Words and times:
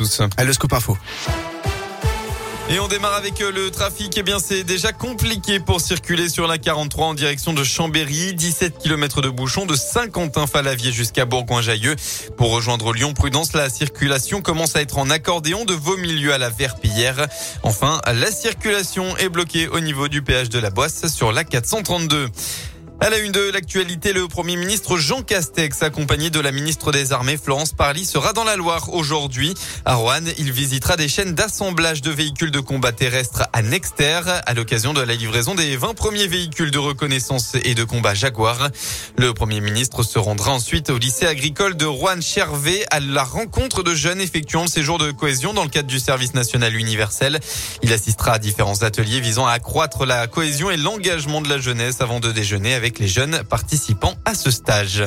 tous. 0.00 0.22
À 0.38 0.44
le 0.44 0.52
scoop 0.54 0.72
info. 0.72 0.96
Et 2.70 2.78
on 2.78 2.88
démarre 2.88 3.14
avec 3.14 3.40
euh, 3.40 3.50
le 3.50 3.70
trafic. 3.70 4.14
Eh 4.16 4.22
bien, 4.22 4.38
c'est 4.38 4.62
déjà 4.62 4.92
compliqué 4.92 5.58
pour 5.60 5.80
circuler 5.80 6.28
sur 6.28 6.46
la 6.46 6.56
43 6.56 7.08
en 7.08 7.14
direction 7.14 7.52
de 7.52 7.64
Chambéry. 7.64 8.32
17 8.32 8.78
km 8.78 9.20
de 9.20 9.28
bouchons 9.28 9.66
de 9.66 9.74
Saint-Quentin-Falavier 9.74 10.92
jusqu'à 10.92 11.24
Bourgoin-Jailleux. 11.24 11.96
Pour 12.38 12.52
rejoindre 12.52 12.94
Lyon, 12.94 13.12
prudence, 13.12 13.52
la 13.52 13.68
circulation 13.68 14.40
commence 14.40 14.76
à 14.76 14.80
être 14.80 14.98
en 14.98 15.10
accordéon 15.10 15.64
de 15.64 15.74
vos 15.74 15.96
milieux 15.96 16.32
à 16.32 16.38
la 16.38 16.48
Verpillière. 16.48 17.26
Enfin, 17.62 18.00
la 18.06 18.30
circulation 18.30 19.16
est 19.18 19.28
bloquée 19.28 19.68
au 19.68 19.80
niveau 19.80 20.08
du 20.08 20.22
péage 20.22 20.48
de 20.48 20.60
la 20.60 20.70
Boisse 20.70 21.08
sur 21.08 21.32
la 21.32 21.44
432. 21.44 22.28
À 23.02 23.08
la 23.08 23.16
une 23.16 23.32
de 23.32 23.50
l'actualité, 23.50 24.12
le 24.12 24.28
Premier 24.28 24.56
ministre 24.56 24.98
Jean 24.98 25.22
Castex, 25.22 25.82
accompagné 25.82 26.28
de 26.28 26.38
la 26.38 26.52
ministre 26.52 26.92
des 26.92 27.14
Armées 27.14 27.38
Florence 27.42 27.72
Parly, 27.72 28.04
sera 28.04 28.34
dans 28.34 28.44
la 28.44 28.56
Loire 28.56 28.92
aujourd'hui. 28.92 29.54
À 29.86 29.94
Rouen, 29.94 30.20
il 30.36 30.52
visitera 30.52 30.98
des 30.98 31.08
chaînes 31.08 31.34
d'assemblage 31.34 32.02
de 32.02 32.10
véhicules 32.10 32.50
de 32.50 32.60
combat 32.60 32.92
terrestre 32.92 33.44
à 33.54 33.62
Nexter 33.62 34.20
à 34.44 34.52
l'occasion 34.52 34.92
de 34.92 35.00
la 35.00 35.14
livraison 35.14 35.54
des 35.54 35.78
20 35.78 35.94
premiers 35.94 36.26
véhicules 36.26 36.70
de 36.70 36.78
reconnaissance 36.78 37.56
et 37.64 37.74
de 37.74 37.84
combat 37.84 38.12
Jaguar. 38.12 38.68
Le 39.16 39.32
Premier 39.32 39.62
ministre 39.62 40.02
se 40.02 40.18
rendra 40.18 40.52
ensuite 40.52 40.90
au 40.90 40.98
lycée 40.98 41.26
agricole 41.26 41.78
de 41.78 41.86
Rouen-Chervé 41.86 42.84
à 42.90 43.00
la 43.00 43.24
rencontre 43.24 43.82
de 43.82 43.94
jeunes 43.94 44.20
effectuant 44.20 44.64
le 44.64 44.68
séjour 44.68 44.98
de 44.98 45.10
cohésion 45.10 45.54
dans 45.54 45.64
le 45.64 45.70
cadre 45.70 45.88
du 45.88 46.00
service 46.00 46.34
national 46.34 46.76
universel. 46.76 47.40
Il 47.82 47.94
assistera 47.94 48.32
à 48.32 48.38
différents 48.38 48.82
ateliers 48.82 49.20
visant 49.20 49.46
à 49.46 49.52
accroître 49.52 50.04
la 50.04 50.26
cohésion 50.26 50.70
et 50.70 50.76
l'engagement 50.76 51.40
de 51.40 51.48
la 51.48 51.56
jeunesse 51.56 52.02
avant 52.02 52.20
de 52.20 52.30
déjeuner 52.30 52.74
avec 52.74 52.89
les 52.98 53.08
jeunes 53.08 53.42
participants 53.48 54.14
à 54.24 54.34
ce 54.34 54.50
stage. 54.50 55.04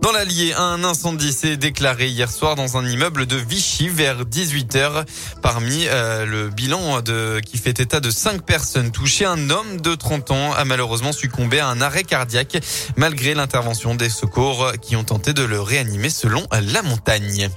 Dans 0.00 0.12
l'Allier, 0.12 0.54
un 0.54 0.84
incendie 0.84 1.32
s'est 1.32 1.56
déclaré 1.56 2.06
hier 2.06 2.30
soir 2.30 2.54
dans 2.54 2.76
un 2.76 2.86
immeuble 2.86 3.26
de 3.26 3.36
Vichy 3.36 3.88
vers 3.88 4.24
18h. 4.24 5.04
Parmi 5.42 5.86
euh, 5.88 6.24
le 6.24 6.50
bilan 6.50 7.00
de, 7.02 7.40
qui 7.44 7.58
fait 7.58 7.80
état 7.80 7.98
de 7.98 8.10
cinq 8.10 8.42
personnes 8.42 8.92
touchées, 8.92 9.24
un 9.24 9.50
homme 9.50 9.80
de 9.80 9.96
30 9.96 10.30
ans 10.30 10.52
a 10.52 10.64
malheureusement 10.64 11.12
succombé 11.12 11.58
à 11.58 11.66
un 11.66 11.80
arrêt 11.80 12.04
cardiaque 12.04 12.58
malgré 12.96 13.34
l'intervention 13.34 13.96
des 13.96 14.08
secours 14.08 14.72
qui 14.80 14.94
ont 14.94 15.04
tenté 15.04 15.32
de 15.32 15.42
le 15.42 15.60
réanimer 15.60 16.10
selon 16.10 16.46
la 16.52 16.82
montagne. 16.82 17.50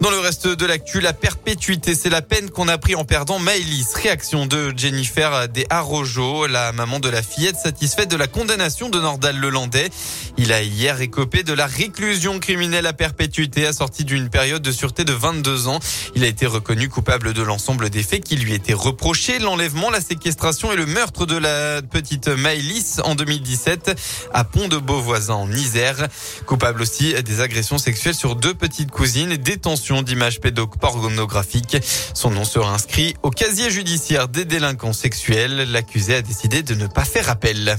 Dans 0.00 0.10
le 0.10 0.18
reste 0.18 0.46
de 0.46 0.66
l'actu, 0.66 1.00
la 1.00 1.14
perpétuité, 1.14 1.94
c'est 1.94 2.10
la 2.10 2.20
peine 2.20 2.50
qu'on 2.50 2.68
a 2.68 2.76
pris 2.76 2.94
en 2.94 3.04
perdant 3.04 3.38
Maëlys. 3.38 3.94
Réaction 3.94 4.46
de 4.46 4.72
Jennifer 4.76 5.48
des 5.48 5.66
Arrojo, 5.70 6.46
la 6.46 6.72
maman 6.72 7.00
de 7.00 7.08
la 7.08 7.22
fillette 7.22 7.56
satisfaite 7.56 8.10
de 8.10 8.16
la 8.16 8.26
condamnation 8.26 8.90
de 8.90 9.00
Nordal 9.00 9.38
Lelandais. 9.38 9.88
Il 10.36 10.52
a 10.52 10.62
hier 10.62 11.00
écopé 11.00 11.42
de 11.42 11.54
la 11.54 11.66
réclusion 11.66 12.38
criminelle 12.40 12.86
à 12.86 12.92
perpétuité 12.92 13.66
assortie 13.66 14.04
d'une 14.04 14.28
période 14.28 14.60
de 14.60 14.70
sûreté 14.70 15.04
de 15.04 15.12
22 15.12 15.68
ans. 15.68 15.80
Il 16.14 16.24
a 16.24 16.26
été 16.26 16.44
reconnu 16.44 16.90
coupable 16.90 17.32
de 17.32 17.42
l'ensemble 17.42 17.88
des 17.88 18.02
faits 18.02 18.22
qui 18.22 18.36
lui 18.36 18.52
étaient 18.52 18.74
reprochés, 18.74 19.38
l'enlèvement, 19.38 19.90
la 19.90 20.02
séquestration 20.02 20.72
et 20.72 20.76
le 20.76 20.86
meurtre 20.86 21.24
de 21.24 21.36
la 21.36 21.80
petite 21.80 22.28
Maëlys 22.28 23.00
en 23.02 23.14
2017 23.14 23.98
à 24.34 24.44
Pont 24.44 24.68
de 24.68 24.76
Beauvoisin 24.76 25.34
en 25.34 25.50
Isère. 25.50 26.06
Coupable 26.44 26.82
aussi 26.82 27.14
des 27.22 27.40
agressions 27.40 27.78
sexuelles 27.78 28.14
sur 28.14 28.36
deux 28.36 28.54
petites 28.54 28.90
cousines, 28.90 29.36
détention 29.36 29.85
d'images 30.02 30.40
pédopornographiques. 30.40 31.78
Son 32.14 32.30
nom 32.30 32.44
sera 32.44 32.72
inscrit 32.72 33.14
au 33.22 33.30
casier 33.30 33.70
judiciaire 33.70 34.28
des 34.28 34.44
délinquants 34.44 34.92
sexuels. 34.92 35.70
L'accusé 35.70 36.16
a 36.16 36.22
décidé 36.22 36.62
de 36.62 36.74
ne 36.74 36.86
pas 36.86 37.04
faire 37.04 37.30
appel. 37.30 37.76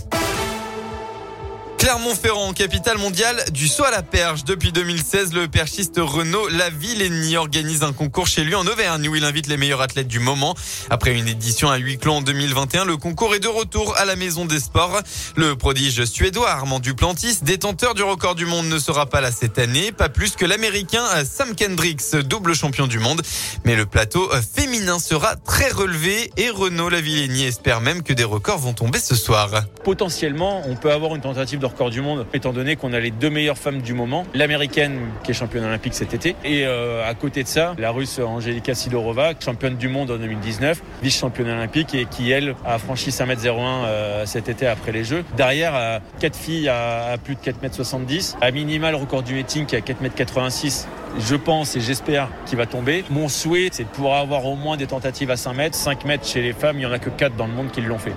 Clermont-Ferrand, 1.78 2.54
capitale 2.54 2.98
mondiale 2.98 3.46
du 3.52 3.68
saut 3.68 3.84
à 3.84 3.92
la 3.92 4.02
perche. 4.02 4.44
Depuis 4.44 4.72
2016, 4.72 5.34
le 5.34 5.48
perchiste 5.48 5.98
Renaud 5.98 6.48
Lavillenie 6.50 7.38
organise 7.38 7.84
un 7.84 7.94
concours 7.94 8.26
chez 8.26 8.44
lui 8.44 8.56
en 8.56 8.66
Auvergne 8.66 9.08
où 9.08 9.16
il 9.16 9.24
invite 9.24 9.48
les 9.48 9.58
meilleurs 9.58 9.82
athlètes 9.82 10.08
du 10.08 10.20
moment. 10.20 10.56
Après 10.90 11.14
une 11.14 11.28
édition 11.28 11.70
à 11.70 11.78
huis 11.78 12.00
clos 12.00 12.14
en 12.14 12.22
2021, 12.22 12.84
le 12.86 12.98
concours 12.98 13.36
est 13.36 13.40
de 13.40 13.48
retour 13.48 13.96
à 13.98 14.06
la 14.06 14.16
Maison 14.16 14.46
des 14.46 14.60
Sports. 14.60 15.02
Le 15.36 15.56
prodige 15.56 16.04
suédois 16.06 16.50
Armand 16.50 16.80
Duplantis, 16.80 17.44
détenteur 17.44 17.94
du 17.94 18.02
record 18.04 18.34
du 18.34 18.46
monde, 18.46 18.66
ne 18.66 18.80
sera 18.80 19.06
pas 19.06 19.22
là 19.22 19.32
cette 19.32 19.60
année, 19.60 19.92
pas 19.92 20.10
plus 20.10 20.36
que 20.36 20.46
l'américain 20.46 21.06
Sam 21.26 21.56
Kendricks, 21.56 22.16
double 22.16 22.56
champion 22.56 22.88
du 22.88 22.98
monde. 22.98 23.22
Mais 23.66 23.76
le 23.76 23.86
plateau 23.86 24.30
féminin 24.56 24.98
sera 24.98 25.36
très 25.36 25.70
relevé 25.70 26.32
et 26.38 26.50
Renaud 26.50 26.90
Lavillenie 26.90 27.44
espère 27.44 27.82
même 27.82 28.02
que 28.02 28.14
des 28.14 28.24
records 28.24 28.58
vont 28.58 28.74
tomber 28.74 29.00
ce 29.00 29.16
soir. 29.16 29.52
Potentiellement, 29.84 30.64
on 30.66 30.76
peut 30.76 30.92
avoir 30.92 31.16
une 31.16 31.22
tentative 31.22 31.60
de 31.60 31.67
record 31.68 31.90
du 31.90 32.02
monde, 32.02 32.26
étant 32.34 32.54
donné 32.54 32.76
qu'on 32.76 32.94
a 32.94 33.00
les 33.00 33.12
deux 33.12 33.30
meilleures 33.30 33.58
femmes 33.58 33.82
du 33.82 33.94
moment. 33.94 34.26
L'américaine, 34.34 35.00
qui 35.24 35.32
est 35.32 35.34
championne 35.34 35.66
olympique 35.66 35.94
cet 35.94 36.14
été, 36.14 36.36
et 36.44 36.66
euh, 36.66 37.08
à 37.08 37.14
côté 37.14 37.44
de 37.44 37.48
ça, 37.48 37.76
la 37.78 37.92
russe 37.92 38.20
Angelika 38.20 38.74
Sidorova, 38.74 39.34
championne 39.40 39.76
du 39.76 39.88
monde 39.88 40.12
en 40.12 40.18
2019, 40.18 40.82
vice-championne 41.02 41.50
olympique, 41.50 41.94
et 41.94 42.06
qui, 42.06 42.32
elle, 42.32 42.56
a 42.66 42.78
franchi 42.78 43.10
5m01 43.10 43.86
euh, 43.86 44.26
cet 44.26 44.50
été 44.50 44.68
après 44.68 44.92
les 44.92 45.04
Jeux. 45.04 45.24
Derrière, 45.36 45.74
euh, 45.76 46.00
quatre 46.20 46.38
filles 46.38 46.70
à, 46.70 47.18
plus 47.24 47.36
de 47.36 47.42
4m70, 47.42 48.36
à 48.42 48.52
minimal 48.52 48.96
record 48.96 49.24
du 49.24 49.34
meeting 49.34 49.66
qui 49.66 49.76
est 49.76 49.80
à 49.80 49.82
4m86 49.82 50.88
je 51.20 51.36
pense 51.36 51.76
et 51.76 51.82
j'espère 51.82 52.30
qu'il 52.46 52.58
va 52.58 52.66
tomber. 52.66 53.04
Mon 53.10 53.28
souhait, 53.28 53.70
c'est 53.72 53.84
de 53.84 53.90
pouvoir 53.90 54.20
avoir 54.20 54.46
au 54.46 54.56
moins 54.56 54.78
des 54.78 54.88
tentatives 54.88 55.32
à 55.32 55.38
5 55.38 55.54
mètres. 55.54 55.76
5 55.76 56.06
mètres 56.06 56.28
chez 56.28 56.42
les 56.42 56.54
femmes, 56.54 56.76
il 56.76 56.80
n'y 56.80 56.86
en 56.86 56.92
a 56.92 57.00
que 57.00 57.10
4 57.10 57.36
dans 57.36 57.48
le 57.48 57.54
monde 57.54 57.72
qui 57.72 57.82
l'ont 57.82 57.98
fait. 57.98 58.14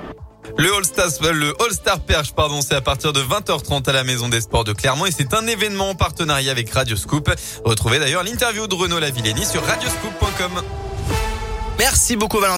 Le 0.58 0.74
All-Star, 0.74 1.06
le 1.32 1.54
All-Star 1.62 2.00
Perche, 2.00 2.32
pardon, 2.32 2.60
c'est 2.60 2.74
à 2.74 2.80
partir 2.80 3.12
de 3.12 3.20
20h30 3.20 3.88
à 3.88 3.92
la 3.92 4.04
Maison 4.04 4.28
des 4.28 4.40
Sports 4.40 4.64
de 4.64 4.72
Clermont 4.72 5.06
et 5.06 5.12
c'est 5.12 5.34
un 5.34 5.46
événement 5.46 5.90
en 5.90 5.94
partenariat 5.94 6.50
avec 6.50 6.70
Radio 6.70 6.96
Scoop. 6.96 7.30
Retrouvez 7.64 7.98
d'ailleurs 7.98 8.24
l'interview 8.24 8.66
de 8.66 8.74
Renaud 8.74 8.98
Lavillenie 8.98 9.46
sur 9.46 9.64
radioscoop.com. 9.64 10.62
Merci 11.78 12.16
beaucoup 12.16 12.40
Valentin. 12.40 12.48